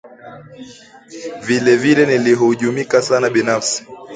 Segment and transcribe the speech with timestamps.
[1.45, 3.79] Vile vile, nilihujumika sana binafsi